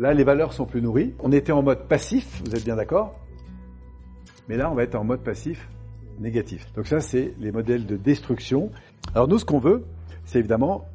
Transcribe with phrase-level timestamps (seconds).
[0.00, 1.12] Là, les valeurs sont plus nourries.
[1.18, 3.20] On était en mode passif, vous êtes bien d'accord?
[4.48, 5.68] Mais là, on va être en mode passif
[6.18, 6.72] négatif.
[6.72, 8.70] Donc ça, c'est les modèles de destruction.
[9.14, 9.84] Alors nous, ce qu'on veut,
[10.24, 10.86] c'est évidemment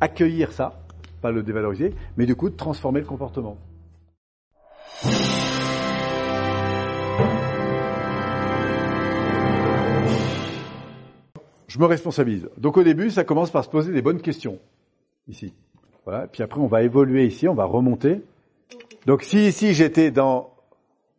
[0.00, 0.82] accueillir ça,
[1.22, 3.56] pas le dévaloriser, mais du coup, transformer le comportement.
[11.68, 12.48] Je me responsabilise.
[12.58, 14.58] Donc au début, ça commence par se poser des bonnes questions.
[15.28, 15.54] Ici.
[16.04, 16.26] Voilà.
[16.26, 18.20] Puis après, on va évoluer ici, on va remonter.
[19.06, 20.54] Donc si ici j'étais dans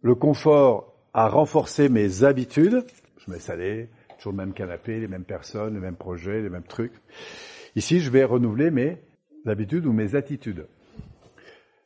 [0.02, 2.84] le confort à renforcer mes habitudes,
[3.17, 6.49] je me laisse aller, toujours le même canapé, les mêmes personnes, les mêmes projets, les
[6.49, 6.93] mêmes trucs.
[7.76, 8.98] Ici, je vais renouveler mes
[9.45, 10.67] habitudes ou mes attitudes.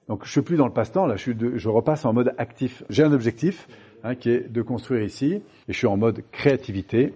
[0.07, 2.83] Donc je suis plus dans le passe-temps, là, je, suis je repasse en mode actif.
[2.89, 3.67] J'ai un objectif
[4.03, 5.33] hein, qui est de construire ici,
[5.67, 7.13] et je suis en mode créativité,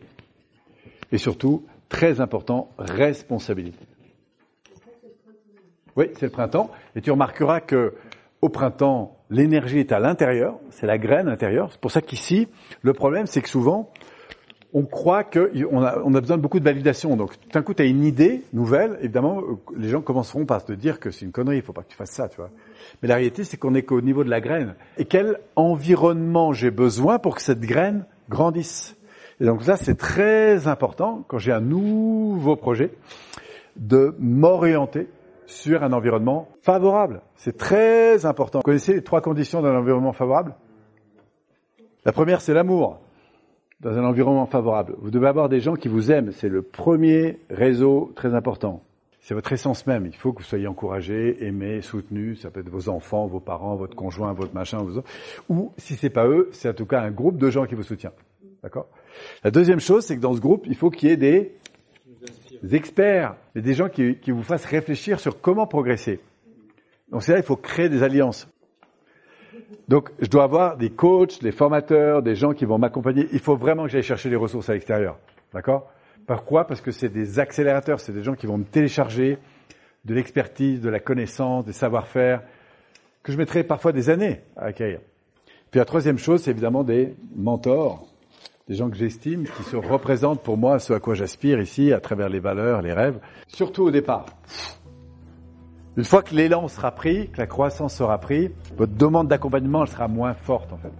[1.11, 3.85] et surtout, très important, responsabilité.
[5.95, 7.93] Oui, c'est le printemps, et tu remarqueras que
[8.41, 11.69] au printemps, l'énergie est à l'intérieur, c'est la graine intérieure.
[11.71, 12.49] C'est pour ça qu'ici,
[12.81, 13.89] le problème, c'est que souvent,
[14.73, 17.15] on croit qu'on a, besoin de beaucoup de validation.
[17.15, 19.41] Donc, d'un coup, tu as une idée nouvelle, évidemment,
[19.77, 21.95] les gens commenceront par te dire que c'est une connerie, il faut pas que tu
[21.95, 22.49] fasses ça, tu vois.
[23.01, 24.75] Mais la réalité, c'est qu'on n'est qu'au niveau de la graine.
[24.97, 28.97] Et quel environnement j'ai besoin pour que cette graine grandisse?
[29.39, 32.91] Et donc là, c'est très important, quand j'ai un nouveau projet,
[33.77, 35.07] de m'orienter
[35.53, 37.21] sur un environnement favorable.
[37.35, 38.59] C'est très important.
[38.59, 40.55] Vous connaissez les trois conditions d'un environnement favorable?
[42.05, 42.99] La première, c'est l'amour
[43.79, 44.95] dans un environnement favorable.
[44.99, 46.31] Vous devez avoir des gens qui vous aiment.
[46.31, 48.81] C'est le premier réseau très important.
[49.21, 50.05] C'est votre essence même.
[50.05, 52.35] Il faut que vous soyez encouragé, aimé, soutenu.
[52.35, 55.01] Ça peut être vos enfants, vos parents, votre conjoint, votre machin, vos...
[55.47, 57.83] ou si c'est pas eux, c'est en tout cas un groupe de gens qui vous
[57.83, 58.11] soutient.
[58.61, 58.87] D'accord?
[59.43, 61.55] La deuxième chose, c'est que dans ce groupe, il faut qu'il y ait des,
[62.63, 66.21] des experts, des gens qui, vous fassent réfléchir sur comment progresser.
[67.11, 68.47] Donc c'est là, il faut créer des alliances.
[69.87, 73.27] Donc, je dois avoir des coachs, des formateurs, des gens qui vont m'accompagner.
[73.33, 75.19] Il faut vraiment que j'aille chercher les ressources à l'extérieur.
[75.53, 75.91] D'accord?
[76.25, 76.65] Pourquoi?
[76.65, 79.37] Parce que c'est des accélérateurs, c'est des gens qui vont me télécharger
[80.05, 82.41] de l'expertise, de la connaissance, des savoir-faire,
[83.21, 84.99] que je mettrai parfois des années à acquérir.
[85.69, 88.07] Puis la troisième chose, c'est évidemment des mentors,
[88.67, 91.99] des gens que j'estime, qui se représentent pour moi ce à quoi j'aspire ici, à
[91.99, 94.25] travers les valeurs, les rêves, surtout au départ.
[95.97, 100.07] Une fois que l'élan sera pris, que la croissance sera prise, votre demande d'accompagnement sera
[100.07, 100.93] moins forte en fait.